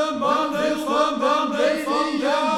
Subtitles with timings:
[0.00, 2.48] de mannen van de media.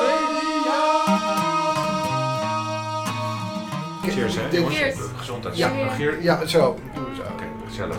[4.02, 4.48] Cheers, hè?
[4.50, 4.98] Cheers.
[5.16, 5.56] Gezondheid.
[5.56, 5.88] Ja.
[5.88, 6.22] Geert.
[6.22, 6.78] Ja, zo.
[6.94, 7.96] Doe eens Oké, gezellig.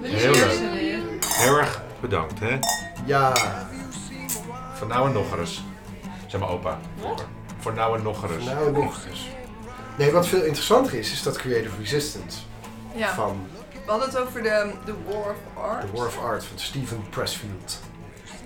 [0.00, 1.24] Heel leuk.
[1.26, 2.58] Heel erg bedankt, hè?
[3.04, 3.32] Ja.
[4.72, 5.64] Voor nou en nog eens.
[6.26, 6.78] Zeg maar opa.
[7.00, 7.16] Voor,
[7.58, 8.44] voor nou en nog eens.
[8.44, 9.28] Nou, nog eens.
[9.96, 12.38] Nee, wat veel interessanter is, is dat Creative Resistance
[12.94, 13.46] Ja, van
[13.84, 15.80] we hadden het over de, de War of Art.
[15.80, 17.80] The War of Art van Steven Pressfield.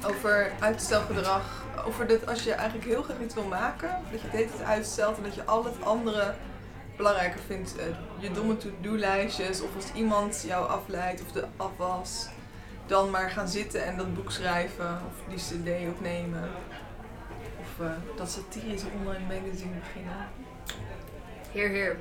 [0.07, 1.67] Over uitstelgedrag.
[1.87, 5.23] Over dat als je eigenlijk heel graag iets wil maken, dat je tijd uitstelt en
[5.23, 6.35] dat je al het andere
[6.97, 7.77] belangrijker vindt.
[7.77, 7.85] Eh,
[8.19, 12.29] je domme to-do-lijstjes of als iemand jou afleidt of de afwas.
[12.87, 16.51] Dan maar gaan zitten en dat boek schrijven of die cd opnemen.
[17.61, 20.29] Of eh, dat satirische online magazine beginnen.
[21.53, 21.97] Heer, heer.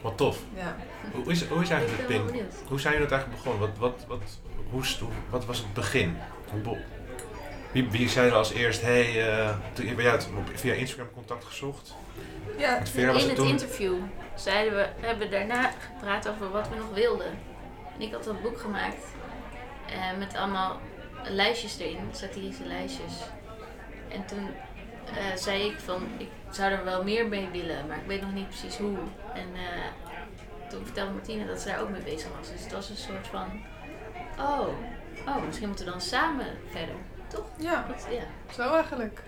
[0.00, 0.38] Wat tof.
[0.56, 0.76] Ja.
[1.12, 2.46] Hoe is, hoe is eigenlijk wel pin?
[2.68, 3.68] Hoe zijn jullie dat eigenlijk begonnen?
[3.68, 4.38] Wat, wat, wat,
[4.70, 6.16] hoe, wat was het begin?
[7.72, 11.44] Wie, wie zei er als eerst, hey, eh, toen, ben jij het via Instagram contact
[11.44, 11.94] gezocht?
[12.58, 13.56] Ja, Met Vera was In het het toen?
[13.56, 13.94] interview
[14.34, 17.38] zeiden we, hebben we daarna gepraat over wat we nog wilden.
[17.94, 19.04] En ik had een boek gemaakt
[19.86, 20.80] eh, met allemaal
[21.28, 23.12] lijstjes erin, satirische lijstjes.
[24.08, 24.48] En toen
[25.16, 28.32] eh, zei ik van, ik zou er wel meer mee willen, maar ik weet nog
[28.32, 28.96] niet precies hoe.
[29.34, 32.50] En eh, toen vertelde Martine dat ze daar ook mee bezig was.
[32.50, 33.46] Dus het was een soort van,
[34.38, 34.68] oh,
[35.26, 36.94] oh misschien moeten we dan samen verder.
[37.28, 37.46] Toch?
[37.58, 37.84] ja.
[37.88, 38.52] Dat, ja.
[38.54, 39.22] Zo eigenlijk.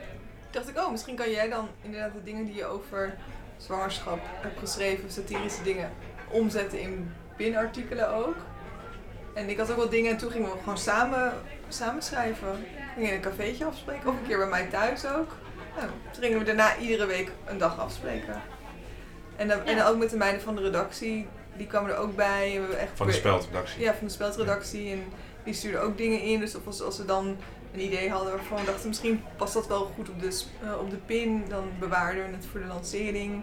[0.51, 3.17] Dacht ik, oh, misschien kan jij dan inderdaad de dingen die je over
[3.57, 5.93] zwangerschap hebt geschreven, satirische dingen,
[6.29, 8.37] omzetten in binartikelen ook.
[9.35, 11.33] En ik had ook wel dingen en toen gingen we gewoon samen,
[11.69, 12.67] samen schrijven.
[12.95, 15.33] Gingen in een cafeetje afspreken, of een keer bij mij thuis ook.
[15.77, 18.43] Nou, toen gingen we daarna iedere week een dag afspreken.
[19.37, 21.27] En dan, en dan ook met de meiden van de redactie,
[21.57, 22.45] die kwamen er ook bij.
[22.47, 23.81] En we hebben echt Van de speldredactie.
[23.83, 24.91] ja, van de speldredactie.
[24.93, 25.05] En
[25.45, 26.41] die stuurde ook dingen in.
[26.41, 27.37] Dus of als, als ze dan
[27.73, 30.91] een idee hadden waarvan we dachten misschien past dat wel goed op de, eh, op
[30.91, 33.43] de pin, dan bewaarden we het voor de lancering.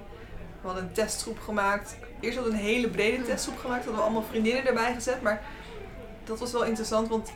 [0.61, 1.97] We hadden een testgroep gemaakt.
[2.19, 3.83] Eerst hadden we een hele brede testgroep gemaakt.
[3.85, 5.21] Hadden we allemaal vriendinnen erbij gezet.
[5.21, 5.41] Maar
[6.23, 7.31] dat was wel interessant, want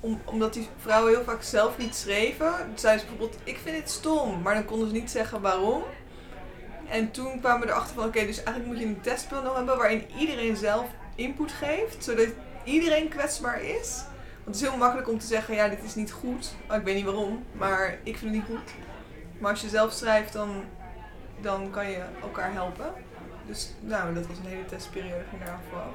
[0.00, 3.90] om, omdat die vrouwen heel vaak zelf niet schreven, zeiden ze bijvoorbeeld, ik vind het
[3.90, 4.42] stom.
[4.42, 5.82] Maar dan konden ze niet zeggen waarom.
[6.88, 10.04] En toen kwamen we erachter van, oké, dus eigenlijk moet je een testpanel hebben waarin
[10.18, 12.26] iedereen zelf input geeft, zodat
[12.64, 14.04] iedereen kwetsbaar is.
[14.44, 16.52] Want het is heel makkelijk om te zeggen, ja, dit is niet goed.
[16.70, 18.72] Oh, ik weet niet waarom, maar ik vind het niet goed.
[19.38, 20.64] Maar als je zelf schrijft, dan,
[21.40, 22.92] dan kan je elkaar helpen.
[23.46, 25.94] Dus nou, dat was een hele testperiode, ging daar vooraf.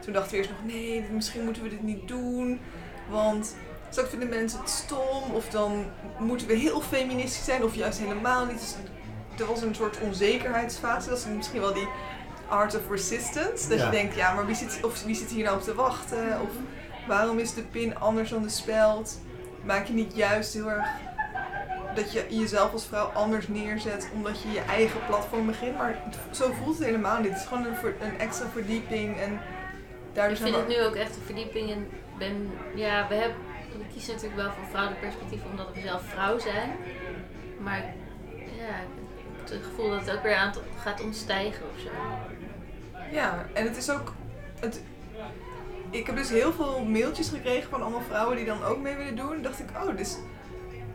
[0.00, 2.60] Toen dachten we eerst nog, nee, dit- misschien moeten we dit niet doen.
[3.10, 3.54] Want
[3.90, 5.30] straks vinden mensen het stom.
[5.32, 5.84] Of dan
[6.18, 8.58] moeten we heel feministisch zijn, of juist helemaal niet.
[8.58, 8.74] Dus
[9.38, 11.08] er was een soort onzekerheidsfase.
[11.08, 11.88] Dat is misschien wel die
[12.48, 13.68] art of resistance.
[13.68, 13.84] Dat Ja.
[13.84, 16.40] je denkt, ja, maar wie zit, of wie zit hier nou op te wachten?
[16.40, 16.48] Of
[17.06, 19.20] waarom is de pin anders dan de speld?
[19.64, 20.86] Maak je niet juist heel erg
[21.94, 25.76] dat je jezelf als vrouw anders neerzet omdat je je eigen platform begint?
[25.78, 27.30] Maar zo voelt het helemaal niet.
[27.32, 29.40] Het is gewoon een, een extra verdieping en
[30.12, 31.90] daardoor Ik vind het nu ook echt een verdieping in.
[32.18, 33.36] Ben, ja, we, hebben,
[33.78, 36.76] we kiezen natuurlijk wel voor vrouwelijk perspectief omdat we zelf vrouw zijn.
[37.58, 37.84] Maar
[38.58, 41.90] ja, ik heb het gevoel dat het ook weer aan gaat ontstijgen of zo.
[43.10, 44.12] Ja, en het is ook.
[44.60, 44.82] Het,
[45.90, 49.16] ik heb dus heel veel mailtjes gekregen van allemaal vrouwen die dan ook mee willen
[49.16, 49.28] doen.
[49.28, 50.16] Dan dacht ik, oh, dus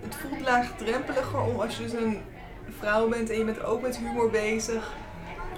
[0.02, 2.22] het voelt laagdrempeliger om als je dus een
[2.80, 4.94] vrouw bent en je bent ook met humor bezig,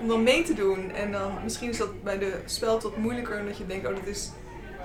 [0.02, 0.92] om dan mee te doen.
[0.92, 4.06] En dan misschien is dat bij de speld wat moeilijker, omdat je denkt, oh, dat
[4.06, 4.32] is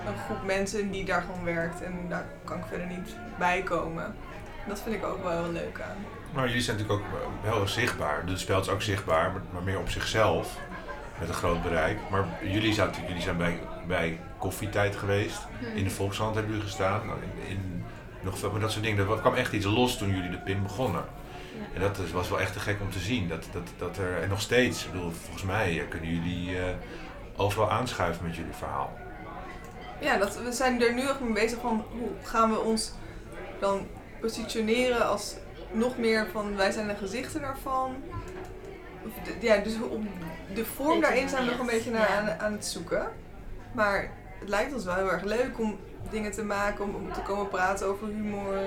[0.07, 4.15] een groep mensen die daar gewoon werkt en daar kan ik verder niet bij komen.
[4.67, 5.97] Dat vind ik ook wel heel leuk aan.
[6.33, 8.25] Maar jullie zijn natuurlijk ook wel zichtbaar.
[8.25, 10.57] De speld is ook zichtbaar, maar- meer op zichzelf.
[11.19, 11.97] Met een groot bereik.
[12.09, 15.39] Maar jullie zijn, natuurlijk- jullie zijn bij, bij koffietijd geweest.
[15.75, 17.05] In de Volkshand hebben jullie gestaan.
[17.07, 17.83] Nou, In, in,
[18.21, 19.09] nog maar dat soort dingen.
[19.09, 21.03] Er kwam echt iets los toen jullie de pin begonnen.
[21.73, 23.27] En dat is- was wel echt te gek om te zien.
[23.27, 26.63] Dat, dat, dat er, en nog steeds, ik bedoel, volgens mij eh, kunnen jullie eh,
[27.35, 28.97] overal aanschuiven met jullie verhaal.
[29.99, 32.91] Ja, dat, we zijn er nu ook mee bezig van hoe gaan we ons
[33.59, 33.87] dan
[34.21, 35.35] positioneren als
[35.71, 37.95] nog meer van wij zijn de gezichten daarvan.
[39.05, 40.01] Of de- ja, dus op
[40.53, 43.07] de vorm daarin zijn we nog een beetje naar aan, aan het zoeken.
[43.71, 44.09] Maar
[44.39, 45.77] het lijkt ons wel heel erg leuk om
[46.09, 48.57] dingen te maken, om, om te komen praten over humor.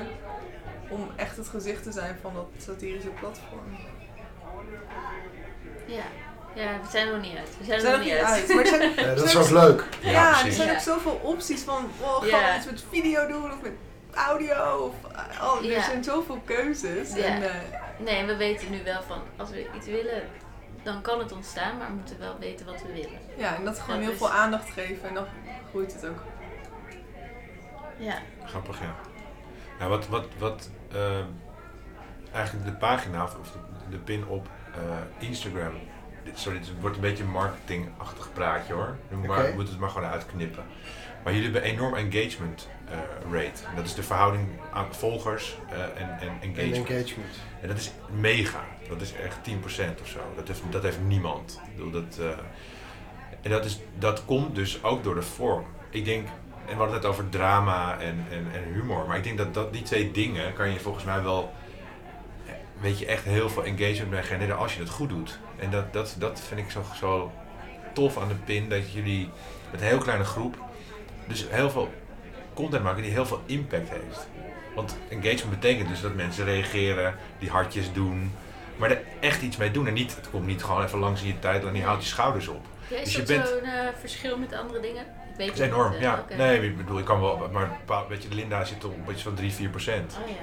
[0.90, 3.76] Om echt het gezicht te zijn van dat satirische platform.
[5.86, 6.02] Ja.
[6.54, 7.58] ja, we zijn er nog niet uit.
[7.58, 8.48] We zijn We er zijn nog nog niet uit.
[8.48, 9.84] Maar er zijn, Ja, dat is ook leuk.
[10.00, 10.74] Ja, Ja, er zijn Ja.
[10.74, 12.50] ook zoveel opties van, oh, gaan Ja.
[12.52, 13.72] we iets met video doen of met
[14.14, 14.76] audio?
[14.76, 14.94] Of,
[15.42, 15.82] oh, er Ja.
[15.82, 17.14] zijn zoveel keuzes.
[17.14, 17.24] Ja.
[17.24, 17.54] En, eh,
[17.98, 20.22] Nee, we weten nu wel van als we iets willen,
[20.82, 23.18] dan kan het ontstaan, maar we moeten wel weten wat we willen.
[23.36, 25.24] ja, en dat gewoon Dat heel is- veel aandacht geven en dan
[25.70, 26.22] groeit het ook.
[27.96, 28.18] Ja.
[28.44, 28.94] Grappig, ja.
[29.78, 31.24] Nou, wat, wat, wat ehm,
[32.32, 33.58] eigenlijk de pagina of de,
[33.90, 35.72] de pin op eh, Instagram.
[36.24, 38.96] Dit, sorry, het wordt een beetje een marketingachtig praatje hoor.
[39.08, 40.64] Nu maar, we moeten het maar gewoon uitknippen.
[41.24, 42.98] Maar jullie hebben enorm engagement eh,
[43.32, 43.64] rate.
[43.68, 47.40] En dat is de verhouding aan volgers eh, en, en En engagement.
[47.60, 48.64] En dat is mega.
[48.88, 50.18] Dat is echt 10% of zo.
[50.36, 51.60] Dat heeft, dat heeft niemand.
[51.66, 52.18] Ik bedoel, dat,
[53.42, 55.64] en dat, is, dat komt dus ook door de vorm.
[55.90, 56.28] Ik denk,
[56.68, 59.06] en we hadden het over drama en, en, en humor.
[59.06, 61.52] Maar ik denk dat, dat die twee dingen kan je volgens mij wel...
[62.80, 65.38] Weet je, echt heel veel engagement mee genereren als je het goed doet.
[65.58, 67.32] En dat, dat, dat vind ik zo, zo
[67.94, 68.68] tof aan de pin.
[68.68, 69.30] Dat jullie
[69.70, 70.56] met een heel kleine groep...
[71.26, 71.92] Dus heel veel
[72.54, 74.26] content maken die heel veel impact heeft.
[74.74, 78.32] Want engagement betekent dus dat mensen reageren, die hartjes doen,
[78.76, 79.86] maar er echt iets mee doen.
[79.86, 82.08] En niet, het komt niet gewoon even langs in je tijd en die houdt je
[82.08, 82.64] schouders op.
[82.88, 85.04] Ja, is Dus je dat bent- zo'n eh, verschil met andere dingen?
[85.38, 86.24] Ik weet Dat is het enorm, niet, eh, ja.
[86.36, 87.70] Nee, ik bedoel, ik kan wel, maar
[88.08, 90.18] weet je, Linda zit op een beetje van 3, 4 procent.
[90.22, 90.34] Oh ja.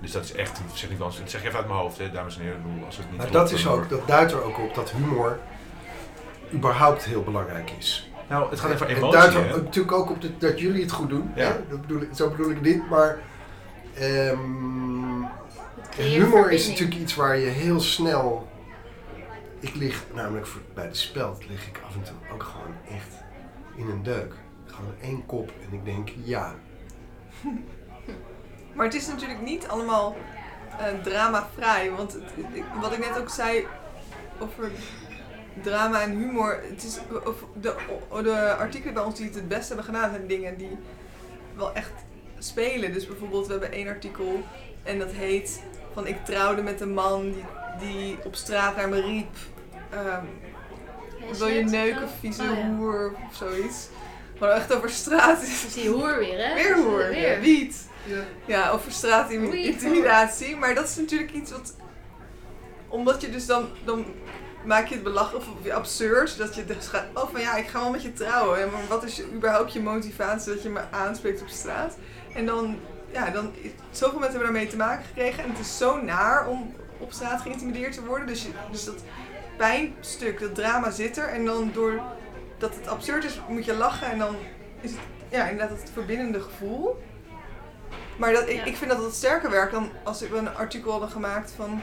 [0.00, 1.98] Dus dat is echt, dat zeg ik, wel, dat zeg je even uit mijn hoofd,
[1.98, 2.56] hè, dames en heren.
[2.58, 4.74] Ik bedoel, als het niet Maar klopt, dat, is ook, dat duidt er ook op
[4.74, 5.38] dat humor
[6.52, 8.10] überhaupt heel belangrijk is.
[8.28, 9.40] Nou, het gaat even Het emotie, duidt hè?
[9.40, 11.32] er natuurlijk ook op de- dat jullie het goed doen.
[11.34, 11.44] Ja.
[11.44, 11.52] Hè?
[11.68, 13.18] Dat bedoel ik, zo bedoel ik niet, maar
[13.94, 15.22] ehm,
[15.88, 18.48] Het humor is natuurlijk iets waar je heel snel...
[19.60, 23.13] Ik lig namelijk voor- bij de speld lig ik af en toe ook gewoon echt
[23.76, 24.34] in een deuk.
[24.66, 26.54] Gewoon één kop en ik denk ja.
[28.74, 30.16] Maar het is natuurlijk niet allemaal
[30.78, 31.90] eh drama-vrij.
[31.90, 32.22] Want het-
[32.80, 33.66] wat ik net ook zei
[34.38, 34.70] over
[35.62, 36.60] drama en humor.
[36.70, 37.74] Het is, of de,
[38.22, 40.78] de artikelen bij ons die het het best hebben gedaan zijn dingen die
[41.56, 41.92] wel echt
[42.38, 42.92] spelen.
[42.92, 44.40] Dus bijvoorbeeld, we hebben één artikel
[44.82, 45.62] en dat heet
[45.92, 47.44] van ik trouwde met een man die,
[47.78, 49.36] die op straat naar me riep.
[49.90, 50.24] ehm,
[51.32, 52.14] wil je neuken, zo?
[52.20, 52.74] vieze Oh ja.
[52.76, 53.88] hoer of zoiets.
[54.38, 55.40] Gewoon echt over straat.
[55.40, 56.54] Dus die hoer weer, hè?
[56.54, 57.40] Weer hoer, Weer.
[57.40, 57.88] wiet.
[58.04, 58.22] Ja.
[58.44, 60.56] Ja, over straatintimidatie.
[60.56, 61.74] Maar dat is natuurlijk iets wat...
[62.88, 63.68] Omdat je dus dan...
[63.84, 64.06] dan
[64.64, 66.38] maak je het belachelijk of absurd.
[66.38, 67.04] Dat je dus gaat...
[67.14, 68.62] Oh, van ja, ik ga wel met je trouwen.
[68.62, 71.96] En maar wat is je, überhaupt je motivatie dat je me aanspreekt op straat?
[72.34, 72.78] En dan...
[73.12, 73.52] Ja, dan...
[73.90, 75.44] Zoveel mensen hebben daarmee te maken gekregen.
[75.44, 78.26] En het is zo naar om op straat geïntimideerd te worden.
[78.26, 79.02] Dus, je, dus dat
[79.56, 81.28] pijnstuk, dat drama zit er.
[81.28, 82.02] En dan door
[82.58, 84.10] dat het absurd is, moet je lachen.
[84.10, 84.36] En dan
[84.80, 85.00] is het...
[85.28, 87.02] Ja, inderdaad het verbindende gevoel.
[88.18, 88.64] Maar dat, ik, Ja.
[88.64, 91.80] ik vind dat het sterker werkt dan als we een artikel hadden gemaakt van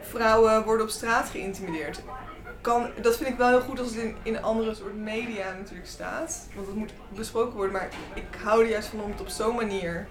[0.00, 2.02] vrouwen worden op straat geïntimideerd.
[2.60, 5.88] Kan, dat vind ik wel heel goed als het in, in andere soort media natuurlijk
[5.88, 6.48] staat.
[6.54, 7.72] Want dat moet besproken worden.
[7.72, 10.06] Maar ik hou er juist van om het op zo'n manier.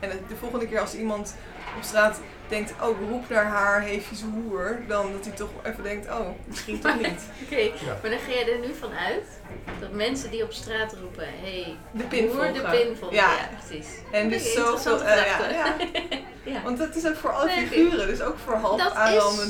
[0.00, 1.34] En de volgende keer als iemand
[1.76, 4.78] op straat denkt, oh, roep naar haar, heeft vieze hoer.
[4.88, 7.22] Dan dat hij toch even denkt, oh, misschien toch niet.
[7.44, 7.98] Oké, Ja.
[8.02, 9.26] maar dan ga je er nu van uit
[9.80, 13.16] dat mensen die op straat roepen, hé, hey, De pin hoer de pin volgen.
[13.16, 13.32] Ja.
[13.32, 13.88] Ja, precies.
[14.12, 14.72] En dus zoveel...
[14.72, 16.18] interessante eh, ja, ja.
[16.44, 16.62] Ja.
[16.62, 18.92] Want dat is ook voor alle Nee, figuren, dus ook voor half Dat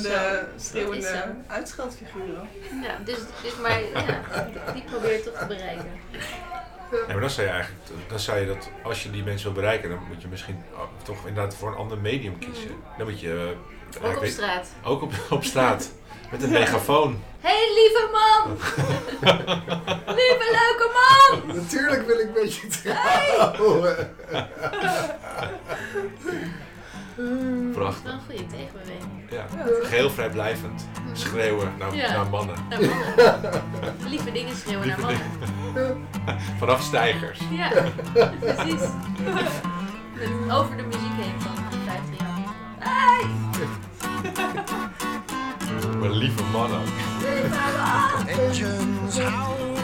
[0.02, 0.10] zo.
[0.56, 1.14] Schreeuwende zo.
[1.46, 2.48] uitscheldfiguren.
[2.82, 4.20] Ja, dus, dus maar ja,
[4.72, 5.90] die probeer je toch te bereiken.
[6.90, 9.62] Nee, maar dan zou je eigenlijk, dan zou je dat, als je die mensen wil
[9.62, 12.70] bereiken, dan moet je misschien oh, toch inderdaad voor een ander medium kiezen.
[12.98, 13.54] Dan moet je,
[14.00, 14.68] eh, Ook op weet- straat.
[14.84, 15.90] ook op, op straat,
[16.30, 17.20] met een megafoon.
[17.40, 18.46] Hé, hey, lieve man!
[20.20, 21.56] lieve leuke man!
[21.56, 24.14] Natuurlijk wil ik een beetje trouwen.
[27.72, 28.02] Prachtig.
[28.02, 29.10] Wel een goede tegenbeweging.
[29.30, 29.46] Ja,
[29.82, 30.88] geheel vrijblijvend.
[31.12, 32.12] Schreeuwen naar, Ja.
[32.12, 32.54] naar mannen.
[32.68, 33.62] Naar mannen.
[34.10, 35.22] Lieve dingen schreeuwen naar Lieve
[35.64, 36.06] mannen.
[36.58, 37.40] Vanaf stijgers.
[37.50, 37.70] Ja,
[38.40, 38.80] precies.
[40.14, 41.52] Met over de muziek heen van
[41.86, 42.28] 50 jaar.
[42.78, 43.24] Hey!
[46.00, 46.80] Maar lieve mannen.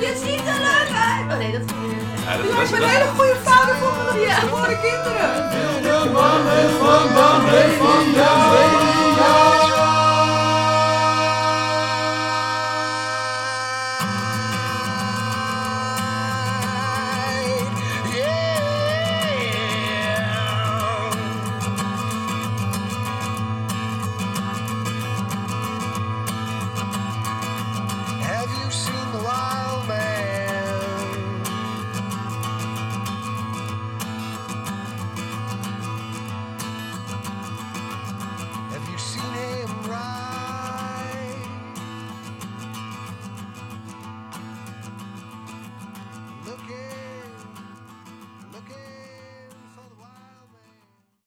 [0.01, 1.33] Je ziet er leuk uit!
[1.33, 1.93] Oh nee, dat gebeurt.
[1.93, 5.51] Ja, dat, Ja, dat, dat- een hele goede vader voor mijn gewone kinderen.
[5.83, 9.06] Wilde mannen van mannen vandaag.